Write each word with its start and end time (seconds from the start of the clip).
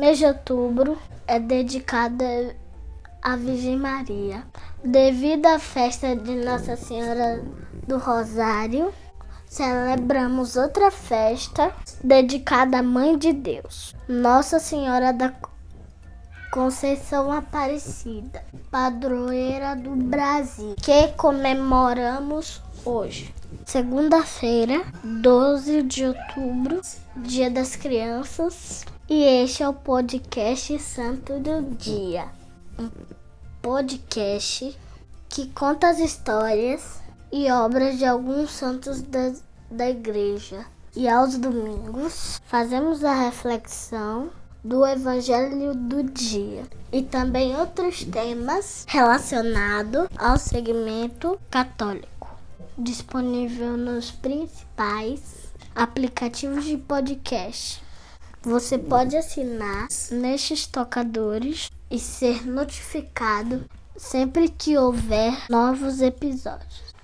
mês 0.00 0.16
de 0.16 0.24
outubro 0.24 0.96
é 1.26 1.38
dedicado 1.38 2.24
à 3.20 3.36
Virgem 3.36 3.76
Maria. 3.76 4.44
Devido 4.82 5.44
à 5.44 5.58
festa 5.58 6.16
de 6.16 6.36
Nossa 6.36 6.74
Senhora 6.74 7.44
do 7.86 7.98
Rosário, 7.98 8.94
celebramos 9.44 10.56
outra 10.56 10.90
festa 10.90 11.70
dedicada 12.02 12.78
à 12.78 12.82
Mãe 12.82 13.18
de 13.18 13.34
Deus, 13.34 13.94
Nossa 14.08 14.58
Senhora 14.58 15.12
da 15.12 15.34
Conceição 16.50 17.30
Aparecida, 17.30 18.42
padroeira 18.70 19.76
do 19.76 19.90
Brasil, 19.90 20.76
que 20.82 21.08
comemoramos 21.08 22.62
hoje. 22.86 23.34
Segunda-feira, 23.66 24.82
12 25.04 25.82
de 25.82 26.06
outubro, 26.06 26.80
Dia 27.16 27.50
das 27.50 27.76
Crianças, 27.76 28.86
e 29.10 29.24
este 29.24 29.64
é 29.64 29.68
o 29.68 29.74
podcast 29.74 30.78
Santo 30.78 31.40
do 31.40 31.74
Dia. 31.74 32.28
Um 32.78 32.88
podcast 33.60 34.78
que 35.28 35.48
conta 35.48 35.88
as 35.88 35.98
histórias 35.98 37.00
e 37.32 37.50
obras 37.50 37.98
de 37.98 38.04
alguns 38.04 38.52
santos 38.52 39.02
da, 39.02 39.32
da 39.68 39.90
igreja. 39.90 40.64
E 40.94 41.08
aos 41.08 41.36
domingos 41.36 42.40
fazemos 42.46 43.02
a 43.02 43.12
reflexão 43.12 44.30
do 44.62 44.86
Evangelho 44.86 45.74
do 45.74 46.04
dia 46.04 46.62
e 46.92 47.02
também 47.02 47.56
outros 47.56 48.04
temas 48.04 48.84
relacionados 48.86 50.06
ao 50.16 50.38
segmento 50.38 51.36
católico. 51.50 52.38
Disponível 52.78 53.76
nos 53.76 54.12
principais 54.12 55.50
aplicativos 55.74 56.64
de 56.64 56.76
podcast. 56.76 57.89
Você 58.42 58.78
pode 58.78 59.16
assinar 59.16 59.88
nestes 60.10 60.66
tocadores 60.66 61.70
e 61.90 61.98
ser 61.98 62.46
notificado 62.46 63.64
sempre 63.96 64.48
que 64.48 64.78
houver 64.78 65.44
novos 65.50 66.00
episódios. 66.00 66.94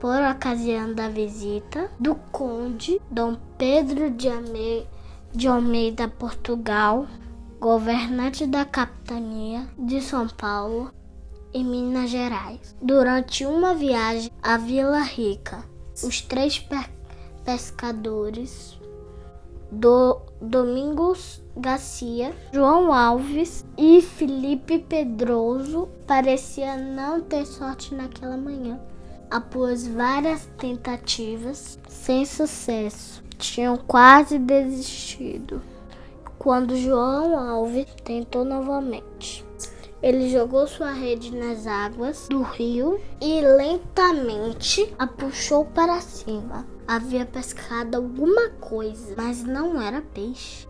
por 0.00 0.22
ocasião 0.22 0.94
da 0.94 1.10
visita 1.10 1.90
do 2.00 2.14
conde 2.32 3.00
Dom 3.10 3.36
Pedro 3.58 4.10
de, 4.10 4.28
Ame 4.28 4.86
de 5.30 5.46
Almeida, 5.46 6.08
Portugal, 6.08 7.06
governante 7.60 8.46
da 8.46 8.64
capitania 8.64 9.68
de 9.78 10.00
São 10.00 10.26
Paulo 10.26 10.90
e 11.52 11.62
Minas 11.62 12.08
Gerais. 12.08 12.74
Durante 12.80 13.44
uma 13.44 13.74
viagem 13.74 14.32
à 14.42 14.56
Vila 14.56 15.00
Rica, 15.00 15.62
os 16.02 16.22
três 16.22 16.58
pe 16.58 16.78
pescadores 17.44 18.78
do 19.70 20.18
Domingos 20.40 21.42
Garcia, 21.56 22.34
João 22.52 22.92
Alves 22.92 23.66
e 23.76 24.00
Felipe 24.00 24.78
Pedroso 24.78 25.88
pareciam 26.06 26.78
não 26.78 27.20
ter 27.20 27.44
sorte 27.44 27.94
naquela 27.94 28.36
manhã 28.36 28.80
após 29.30 29.86
várias 29.86 30.46
tentativas 30.58 31.78
sem 31.88 32.24
sucesso. 32.24 33.22
Tinham 33.38 33.76
quase 33.76 34.38
desistido 34.38 35.62
quando 36.38 36.74
João 36.76 37.38
Alves 37.38 37.86
tentou 38.02 38.44
novamente. 38.44 39.44
Ele 40.02 40.30
jogou 40.30 40.66
sua 40.66 40.92
rede 40.92 41.36
nas 41.36 41.66
águas 41.66 42.26
do 42.30 42.40
rio 42.40 42.98
e 43.20 43.42
lentamente 43.42 44.90
a 44.98 45.06
puxou 45.06 45.66
para 45.66 46.00
cima. 46.00 46.66
Havia 46.88 47.26
pescado 47.26 47.98
alguma 47.98 48.48
coisa, 48.48 49.14
mas 49.16 49.44
não 49.44 49.80
era 49.80 50.00
peixe. 50.00 50.66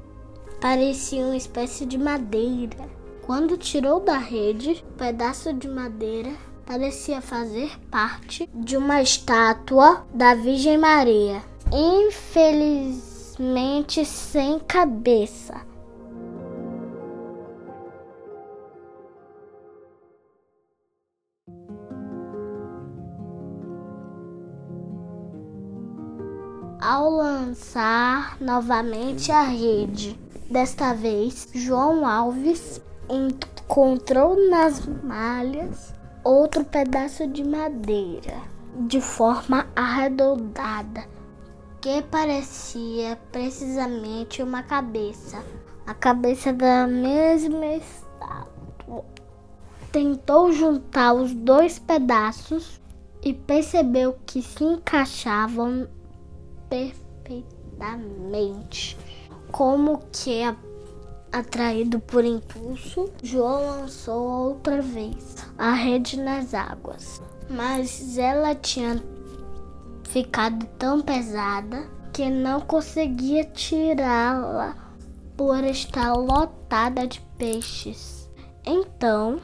Parecia 0.60 1.25
uma 1.25 1.37
espécie 1.37 1.87
de 1.87 1.97
madeira. 1.97 2.88
Quando 3.22 3.56
tirou 3.56 4.00
da 4.00 4.19
rede 4.19 4.84
um 4.93 4.97
pedaço 4.97 5.53
de 5.53 5.69
madeira, 5.69 6.32
parecia 6.70 7.20
fazer 7.20 7.76
parte 7.91 8.48
de 8.54 8.76
uma 8.76 9.03
estátua 9.03 10.06
da 10.14 10.36
Virgem 10.36 10.78
Maria, 10.78 11.42
infelizmente 11.72 14.04
sem 14.04 14.60
cabeça. 14.60 15.66
Ao 26.81 27.10
lançar 27.10 28.41
novamente 28.41 29.32
a 29.32 29.42
rede, 29.42 30.16
desta 30.48 30.94
vez 30.94 31.48
João 31.52 32.06
Alves 32.06 32.81
encontrou 33.08 34.48
nas 34.48 34.87
malhas 34.87 35.98
outro 36.25 36.64
pedaço 36.64 37.26
de 37.26 37.42
madeira 37.42 38.34
de 38.86 39.00
forma 39.00 39.66
arredondada 39.75 41.04
que 41.81 42.03
parecia 42.03 43.19
precisamente 43.32 44.42
uma 44.42 44.62
cabeça, 44.62 45.42
a 45.86 45.94
cabeça 45.94 46.53
da 46.53 46.86
mesma 46.86 47.64
estátua. 47.66 49.06
Tentou 49.91 50.53
juntar 50.53 51.14
os 51.14 51.32
dois 51.34 51.78
pedaços 51.78 52.78
e 53.22 53.32
percebeu 53.32 54.19
que 54.26 54.42
se 54.42 54.62
encaixavam 54.62 55.88
perfeitamente, 56.69 58.98
como 59.50 60.02
que 60.12 60.42
a 60.42 60.54
Atraído 61.33 62.00
por 62.00 62.25
impulso, 62.25 63.09
João 63.23 63.82
lançou 63.82 64.49
outra 64.49 64.82
vez 64.82 65.37
a 65.56 65.73
rede 65.73 66.19
nas 66.19 66.55
águas, 66.55 67.23
mas 67.49 68.19
ela 68.19 68.53
tinha 68.55 69.00
ficado 70.09 70.67
tão 70.77 71.00
pesada 71.00 71.88
que 72.12 72.29
não 72.29 72.61
conseguia 72.61 73.44
tirá-la 73.44 74.75
por 75.37 75.62
estar 75.62 76.15
lotada 76.15 77.06
de 77.06 77.21
peixes. 77.38 78.29
Então, 78.67 79.41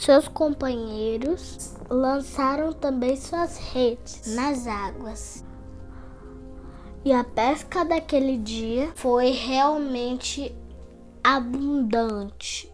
seus 0.00 0.26
companheiros 0.28 1.74
lançaram 1.90 2.72
também 2.72 3.16
suas 3.16 3.58
redes 3.58 4.34
nas 4.34 4.66
águas. 4.66 5.44
E 7.04 7.12
a 7.12 7.22
pesca 7.22 7.84
daquele 7.84 8.38
dia 8.38 8.90
foi 8.96 9.30
realmente 9.30 10.56
abundante. 11.26 12.70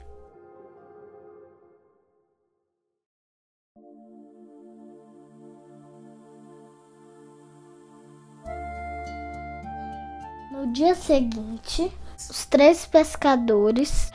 No 10.53 10.71
dia 10.71 10.95
seguinte, 10.95 11.91
os 12.19 12.45
três 12.45 12.85
pescadores 12.85 14.13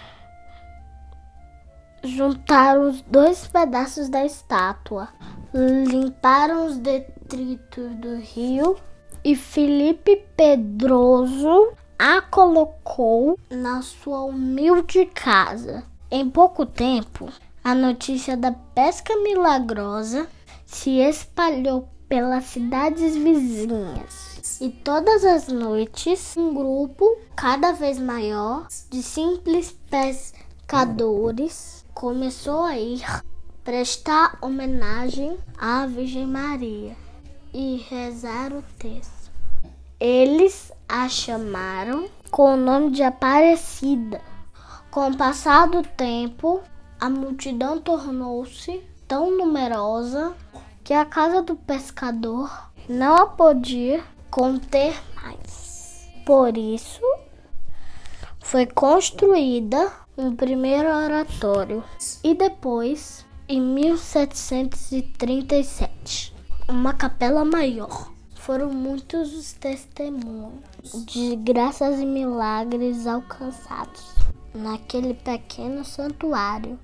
juntaram 2.04 2.90
os 2.90 3.02
dois 3.02 3.48
pedaços 3.48 4.08
da 4.08 4.24
estátua, 4.24 5.10
limparam 5.52 6.68
os 6.68 6.78
detritos 6.78 7.96
do 7.96 8.18
rio 8.18 8.78
e 9.24 9.36
Felipe 9.36 10.28
Pedroso 10.38 11.76
a 12.00 12.22
colocou 12.22 13.40
na 13.50 13.82
sua 13.82 14.24
humilde 14.24 15.06
casa. 15.08 15.84
Em 16.12 16.30
pouco 16.30 16.66
tempo, 16.66 17.30
a 17.64 17.74
notícia 17.74 18.38
da 18.38 18.52
pesca 18.52 19.16
milagrosa 19.18 20.28
se 20.66 21.00
espalhou 21.00 21.90
pelas 22.08 22.46
cidades 22.46 23.16
vizinhas. 23.16 24.60
E 24.62 24.70
todas 24.70 25.26
as 25.26 25.48
noites, 25.48 26.36
um 26.38 26.54
grupo 26.54 27.18
cada 27.36 27.74
vez 27.74 28.00
maior 28.00 28.68
de 28.90 29.04
simples 29.04 29.76
pescadores 29.90 31.86
começou 31.94 32.64
a 32.64 32.78
ir 32.78 33.04
prestar 33.64 34.38
homenagem 34.42 35.38
à 35.58 35.86
Virgem 35.86 36.26
Maria 36.26 36.96
e 37.54 37.86
rezar 37.90 38.54
o 38.54 38.64
texto. 38.80 39.17
Eles 40.00 40.72
a 40.88 41.10
chamaram 41.10 42.08
com 42.30 42.54
o 42.54 42.58
nome 42.58 42.92
de 42.92 43.02
Aparecida. 43.02 44.22
Com 44.92 45.10
o 45.10 45.18
passar 45.18 45.68
do 45.68 45.82
tempo, 45.82 46.62
a 47.00 47.10
multidão 47.10 47.82
tornou-se 47.82 48.84
tão 49.08 49.36
numerosa 49.36 50.36
que 50.84 50.94
a 50.94 51.04
casa 51.04 51.42
do 51.42 51.56
pescador 51.56 52.70
não 52.88 53.16
a 53.16 53.26
podia 53.26 54.04
conter 54.30 54.94
mais. 55.16 56.08
Por 56.24 56.56
isso, 56.56 57.02
foi 58.40 58.68
construída 58.68 59.92
um 60.16 60.36
primeiro 60.36 60.90
oratório 60.90 61.84
e 62.24 62.36
depois, 62.36 63.26
em 63.50 63.60
1737, 63.60 66.36
uma 66.70 66.94
capela 66.94 67.44
maior. 67.44 68.16
Foram 68.48 68.72
muitos 68.72 69.34
os 69.34 69.52
testemunhos 69.52 71.06
de 71.06 71.36
graças 71.36 72.00
e 72.00 72.06
milagres 72.06 73.06
alcançados 73.06 74.16
naquele 74.56 75.14
pequeno 75.16 75.84
santuário. 75.84 76.80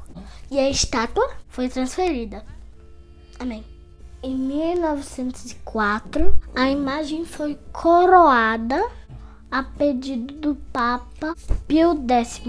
E 0.51 0.59
a 0.59 0.69
estátua 0.69 1.31
foi 1.49 1.69
transferida. 1.69 2.45
Amém. 3.39 3.65
Em 4.23 4.37
1904, 4.37 6.37
a 6.55 6.69
imagem 6.71 7.25
foi 7.25 7.59
coroada 7.73 8.87
a 9.51 9.63
pedido 9.63 10.35
do 10.35 10.55
Papa 10.73 11.35
Pio 11.67 11.99
X. 12.09 12.43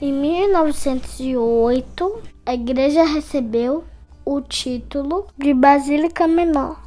Em 0.00 0.12
1908, 0.12 2.22
a 2.46 2.54
igreja 2.54 3.04
recebeu 3.04 3.84
o 4.24 4.40
título 4.40 5.26
de 5.36 5.54
Basílica 5.54 6.26
Menor, 6.28 6.78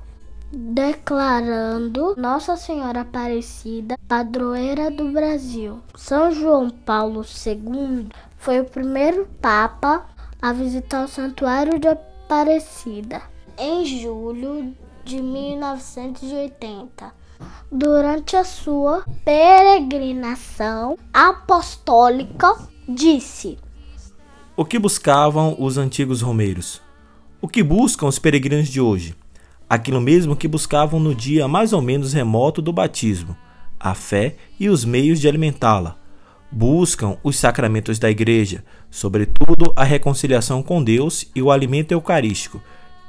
declarando 0.52 2.16
Nossa 2.16 2.56
Senhora 2.56 3.02
Aparecida 3.02 3.98
padroeira 4.08 4.92
do 4.92 5.12
Brasil. 5.12 5.80
São 5.96 6.32
João 6.32 6.70
Paulo 6.70 7.24
II 7.24 8.08
foi 8.38 8.60
o 8.60 8.66
primeiro 8.66 9.28
papa 9.42 10.06
a 10.42 10.54
visitar 10.54 11.04
o 11.04 11.08
Santuário 11.08 11.80
de 11.80 11.88
Aparecida 11.88 13.22
em 13.58 13.84
julho 13.86 14.76
de 15.04 15.22
1980 15.22 17.12
durante 17.72 18.36
a 18.36 18.44
sua 18.44 19.04
peregrinação 19.24 20.98
apostólica, 21.14 22.56
disse: 22.88 23.58
O 24.60 24.66
que 24.66 24.80
buscavam 24.80 25.56
os 25.60 25.78
antigos 25.78 26.20
romeiros? 26.20 26.82
O 27.40 27.48
que 27.48 27.62
buscam 27.62 28.08
os 28.08 28.18
peregrinos 28.18 28.70
de 28.70 28.82
hoje? 28.82 29.14
Aquilo 29.70 30.02
mesmo 30.02 30.36
que 30.36 30.48
buscavam 30.48 31.00
no 31.00 31.14
dia 31.14 31.48
mais 31.48 31.74
ou 31.74 31.82
menos 31.82 32.12
remoto 32.12 32.60
do 32.60 32.74
batismo, 32.74 33.38
a 33.80 33.94
fé 33.94 34.36
e 34.60 34.68
os 34.68 34.84
meios 34.84 35.20
de 35.20 35.28
alimentá-la. 35.28 35.96
Buscam 36.52 37.20
os 37.24 37.38
sacramentos 37.38 38.00
da 38.00 38.10
igreja, 38.10 38.66
sobretudo 38.90 39.72
a 39.76 39.84
reconciliação 39.84 40.64
com 40.64 40.84
Deus 40.84 41.30
e 41.36 41.42
o 41.44 41.52
alimento 41.52 41.92
eucarístico, 41.92 42.60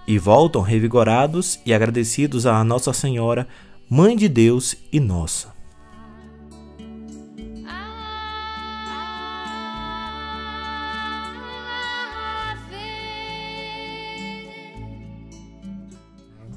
e 0.06 0.18
voltam 0.18 0.60
revigorados 0.60 1.58
e 1.64 1.72
agradecidos 1.72 2.44
a 2.44 2.62
Nossa 2.62 2.92
Senhora 2.92 3.48
Mãe 3.88 4.14
de 4.14 4.28
Deus 4.28 4.76
e 4.92 5.00
nossa. 5.00 5.57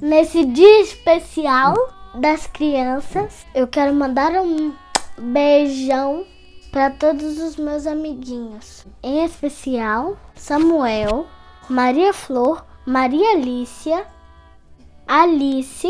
Nesse 0.02 0.44
dia 0.44 0.80
especial 0.80 1.76
das 2.16 2.48
crianças, 2.48 3.46
eu 3.54 3.68
quero 3.68 3.94
mandar 3.94 4.32
um 4.32 4.74
beijão 5.16 6.26
para 6.72 6.90
todos 6.90 7.38
os 7.38 7.54
meus 7.54 7.86
amiguinhos, 7.86 8.84
em 9.00 9.24
especial 9.24 10.16
Samuel, 10.34 11.28
Maria 11.68 12.12
Flor, 12.12 12.66
Maria 12.84 13.34
Alicia, 13.34 14.04
Alice 15.06 15.88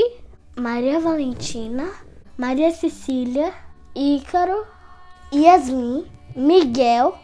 Maria 0.54 1.00
Valentina, 1.00 1.88
Maria 2.36 2.70
Cecília, 2.70 3.54
Ícaro, 3.96 4.66
Yasmin, 5.32 6.06
Miguel, 6.36 7.16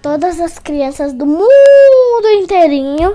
todas 0.00 0.40
as 0.40 0.58
crianças 0.58 1.12
do 1.12 1.26
mundo 1.26 2.28
inteirinho, 2.40 3.14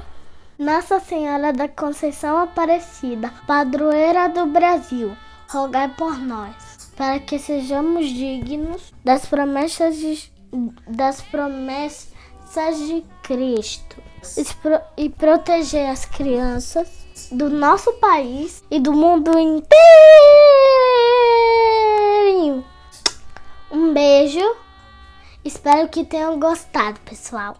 Nossa 0.59 0.99
Senhora 0.99 1.53
da 1.53 1.69
Conceição 1.69 2.37
Aparecida, 2.37 3.31
padroeira 3.47 4.27
do 4.27 4.45
Brasil, 4.45 5.15
rogai 5.47 5.87
por 5.87 6.19
nós, 6.19 6.91
para 6.97 7.17
que 7.17 7.39
sejamos 7.39 8.09
dignos 8.09 8.93
das 9.01 9.25
promessas 9.25 9.95
de, 9.95 10.29
das 10.85 11.21
promessas 11.21 12.11
de 12.77 13.05
Cristo 13.23 14.03
e 14.97 15.09
proteger 15.09 15.89
as 15.89 16.03
crianças 16.03 16.89
do 17.31 17.49
nosso 17.49 17.93
país 17.93 18.61
e 18.69 18.81
do 18.81 18.91
mundo 18.91 19.39
inteiro. 19.39 19.71
Um 23.71 23.93
beijo. 23.93 24.57
Espero 25.45 25.87
que 25.87 26.03
tenham 26.03 26.37
gostado, 26.37 26.99
pessoal. 27.05 27.55